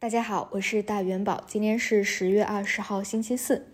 [0.00, 3.66] 大家好，我是大元宝，今天是十月二十号，星期四。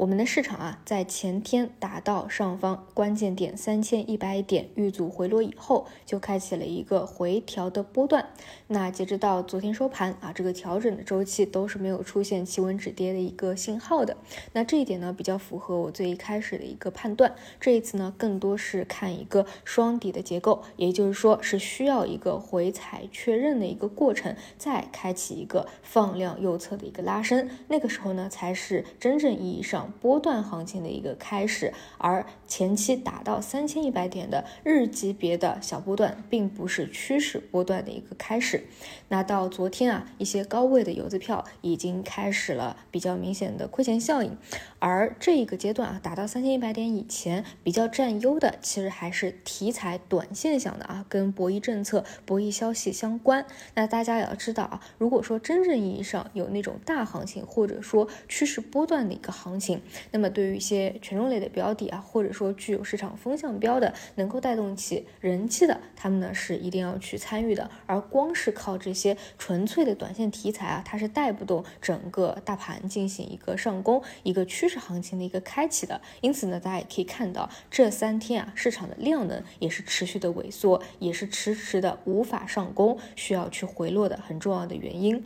[0.00, 8.30] 我们的市场啊，在前天达到上方关键点三千一百点遇阻回落以后，就开启了一个回调的波段。
[8.68, 14.16] 那截止到昨天收盘啊，这个调整的周期都是没有出现企稳止跌的一个信号的。
[14.54, 17.34] 那这一点呢，比较符合我最一开始的一个判断。
[17.60, 29.89] 这一次呢，更多是看一个双底的结构，也就是说是需要一个回踩确认的一个过程，再开启一个放量右侧的一个拉升，那个时候呢，才是真正意义上。
[29.90, 38.64] 波段行情的一个开始，而前期达到三千一百点的日级别的小波段，并不是趋势波段的一个开始。
[39.08, 44.36] 那到昨天啊，一些高位的游资票已经开始了比较明显的亏钱效应，
[44.80, 53.46] 而这一个阶段啊，达到三千一百点以前比较占优的，其实还是题材短线向的啊，跟博弈政策、博弈消息相关。
[53.76, 67.70] 那大家也要知道啊，如果说真正意义上有那种大行情，或者说趋势波段的一个行情，那么对于一些权重类的标的啊，或者说说具有市场风向标的，能够带动起人气的，他们呢是一定要去参与的。
[67.84, 76.00] 而光是靠这些纯粹的短线题材啊，它是带不动整个大盘进行一个上攻、一个趋势行情的一个开启的。
[76.22, 85.22] 因此呢，大家也可以看到这三天啊，市场的量能也是持续的萎缩，也是迟迟的无法上攻，需要去回落的很重要的原因。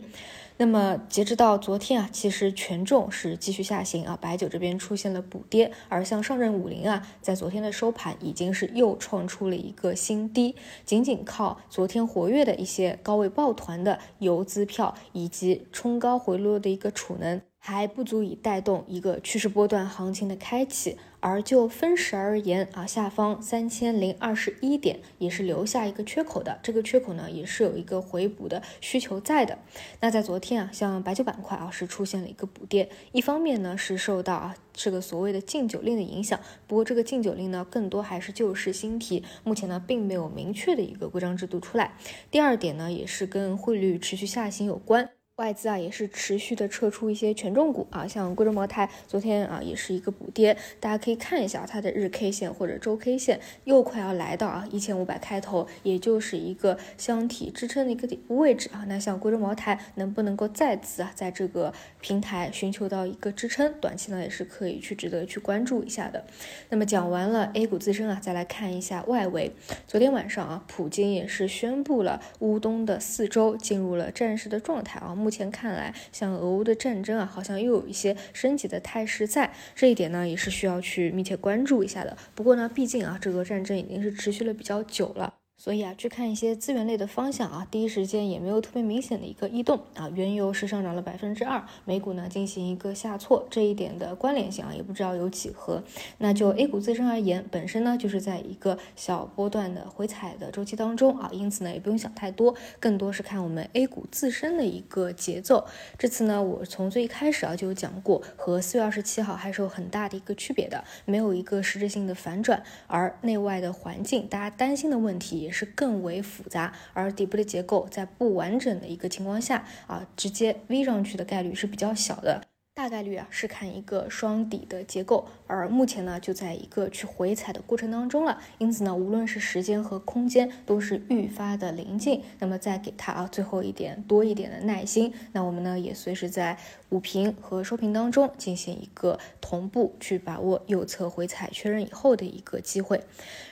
[0.57, 17.41] 那么截止到昨天啊，其实权重是继续下行啊，白酒这边出现了补跌，而像上证五零啊，在昨天的收盘已经是又创出了一个新低，仅仅靠昨天活跃的一些高位抱团的游资票以及冲高回落的一个储能。
[17.57, 29.57] 还不足以带动一个趋势波段行情的开启，而就分时而言啊，下方三千零二十一点也是留下一个缺口的，这个缺口呢也是有一个回补的需求在的。
[30.01, 41.97] 那在昨天啊，像白酒板块啊是出现了一个补跌，一方面呢是受到啊这个所谓的禁酒令的影响，不过这个禁酒令呢更多还是旧事新提，目前呢并没有明确的一个规章制度出来。
[42.29, 45.14] 第二点呢也是跟汇率持续下行有关。
[45.37, 58.85] 外资啊也是持续的撤出一些权重股啊，像贵州茅台昨天啊也是一个补跌，大家可以看一下它的日 K 线或者周 K 线又快要来到啊一千五百开头，也就是一个箱体支撑的一个底部位置啊。
[58.87, 66.23] 那像贵州茅台能不能够再次啊在这个平台寻求到一个支撑，短期呢也是可以去值得去关注一下的。
[66.69, 69.51] 那么讲完了 A 股自身啊，再来看一下外围，
[69.85, 75.13] 昨天晚上啊普京也是宣布了乌东的四周进入了战时的状态啊。
[75.25, 79.51] 目前看来，像俄乌的战争啊，好像又有一些升级的态势在。
[79.73, 82.15] 这一点呢，也是需要去密切关注一下的。
[82.35, 85.33] 不过呢，毕竟啊，这个战争已经是持续了比较久了。
[85.57, 90.09] 所以啊，去看一些资源类的方向啊，第一时间也没有特别明显的一个异动啊。
[90.13, 95.81] 原油是上涨了百分之二，美股呢进行一个下挫，这一点的关联性啊，也不知道有几何。
[96.17, 105.65] 那就 A 股自身而言，本身呢就是在一个小波段的回踩的周期当中啊，因此呢也不用想太多，更多是看我们 A 股自身的一个节奏。
[105.97, 115.44] 这次呢，我从最一开始啊就有讲过，和四月二十七号还是有很大的一个区别的，没有一个实质性的反转，而内外的环境，大家担心的问题。
[115.45, 122.41] 也是更为复杂，而底部的结构在不完整的一个情况下啊，直接 V 上去的概率是比较小的。
[122.75, 136.57] 大概率啊是看一个双底的结构，而目前呢就在一个去回踩的过程当中了，因此呢无论是时间和空间都是愈发的临近，那么再给它啊最后一点多一点的耐心，那我们呢也随时在
[136.89, 143.01] 午评和收评当中进行一个同步去把握右侧回踩确认以后的一个机会，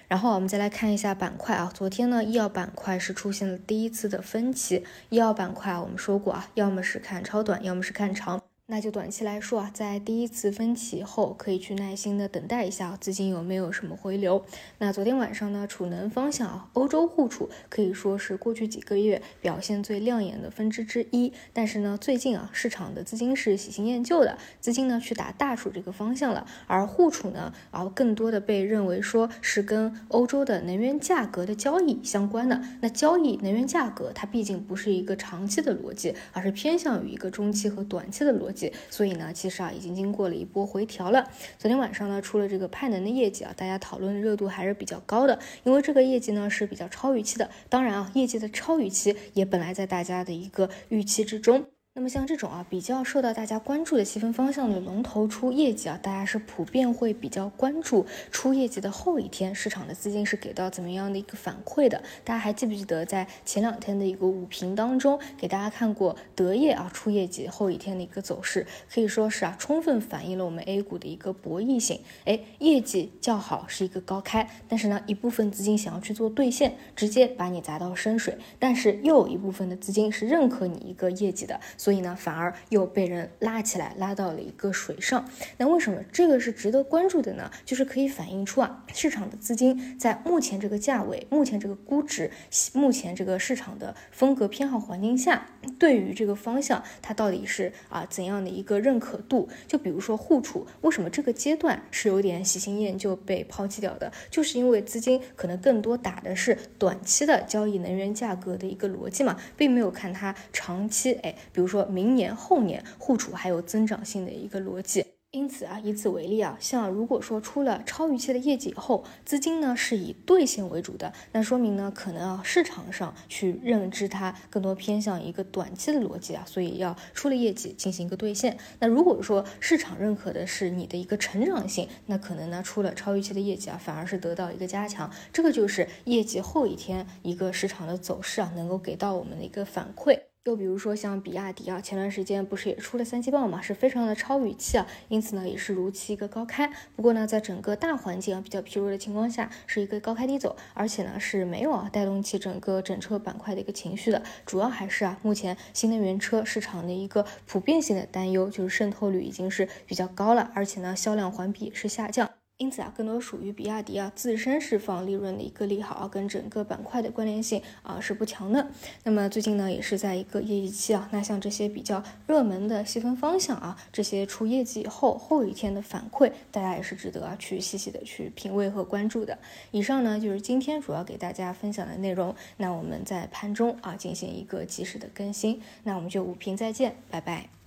[0.10, 8.42] 然后我们再来看一下板块啊，昨天呢医药板块是出现了第一次的分歧，医药板块啊我们说过啊，要么是看超短，要么是看长。
[8.74, 14.44] 那就短期来说啊，在第一次分歧后，可以去耐心的等待一下资金有没有什么回流。
[14.80, 21.32] 那昨天晚上呢，储能方向啊，欧洲互储可以说是过去几个月表现最亮眼的分支之一。
[21.54, 32.60] 但是呢，最近啊，市场的资金是喜新厌旧的，资金呢去打大储这个方向了，而互储呢，啊，更多的被认为说是跟欧洲的能源价格的交易相关的。
[32.82, 38.63] 那交易能源价格，它毕竟不是一个长期的逻辑，而是偏向于一个中期和短期的逻辑。
[38.90, 41.28] 所以呢，其实啊，已经经过了一波回调了。
[41.58, 47.50] 昨天晚上呢，出了这个派能的业绩啊，大家讨论的热度还是比较高的，因为这个业绩呢是比较超预期的。
[47.70, 51.66] 当然啊，业绩的超预期也本来在大家的一个预期之中。
[51.96, 62.02] 那么像这种啊比较受到大家关注的细分方向的龙头出业绩啊，大家是普遍会比较关注出业绩的后一天市场的资金是给到怎么样的一个反馈的？
[62.24, 72.00] 大家还记不记得在前两天的一个午评当中给大家看过德业啊出业绩后一天的一个走势，可以说是啊充分反映了我们 A 股的一个博弈性。
[72.26, 81.62] 哎，业绩较好是一个高开，但是呢一部分资金想要去做兑现，直接把你砸到深水，但是又有一部分的资金是认可你一个业绩的。
[81.84, 85.28] 所以呢，反而又被人拉起来，拉到了一个水上。
[85.58, 87.52] 那为什么这个是值得关注的呢？
[87.66, 92.32] 就是可以反映出啊，市场的资金在目前这个价位、目前这个估值、
[92.72, 95.46] 目前这个市场的风格偏好环境下，
[95.78, 99.50] 对于这个方向，它到底是啊怎样的一个认可度？
[99.68, 104.10] 就比如说沪储，为什么这个阶段是有点喜新厌旧被抛弃掉的？
[104.32, 111.73] 就是因为资金可能更多打的是短期的交易能源价格的一个逻辑嘛，并没有看它长期，哎，比如说。
[111.74, 128.56] 说明年后年互储还有增长性的一个逻辑，因此啊，以此为例啊，像如果说出了超预期的业绩以后，资金呢是以兑现为主的，那说明呢可能啊市场上去认知它更多偏向一个短期的逻辑啊，所以要出了业绩进行一个兑现。
[128.78, 135.10] 那如果说市场认可的是你的一个成长性，那可能呢出了超预期的业绩啊，反而是得到一个加强。
[135.32, 140.20] 这个就是业绩后一天一个市场的走势啊，能够给到我们的一个反馈。
[140.46, 146.70] 又比如说像比亚迪啊，前段时间不是也出了三季报嘛，是非常的超预期啊，因此呢也是如期一个高开。
[146.98, 162.30] 不过呢，在整个大环境啊比较疲弱的情况下，是一个高开低走，而且呢是没有啊带动起整个整车板块的一个情绪的，主要还是啊目前新能源车市场的一个普遍性的担忧，就是渗透率已经是比较高了，而且呢销量环比也是下降。
[162.58, 168.68] 因此啊，更多属于比亚迪啊自身释放利润的一个利好啊，跟整个板块的关联性啊是不强的。
[169.04, 179.38] 那么最近呢，也是在一个业绩期啊，那像这些比较热门的细分方向啊，这些出业绩以后后一天的反馈，大家也是值得啊去细细的去品味和关注的。
[179.72, 182.34] 以上呢就是今天主要给大家分享的内容。
[182.58, 185.62] 那我们在盘中啊进行一个及时的更新。
[185.84, 187.63] 那我们就午评再见，拜拜。